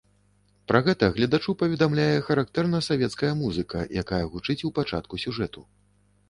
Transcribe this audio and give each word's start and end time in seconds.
Пра 0.69 0.79
гэта 0.85 1.09
гледачу 1.17 1.53
паведамляе 1.61 2.15
характэрна 2.29 2.79
савецкая 2.89 3.29
музыка, 3.43 3.83
якая 4.05 4.23
гучыць 4.33 4.57
у 4.71 4.73
пачатку 4.81 5.21
сюжэту. 5.27 5.61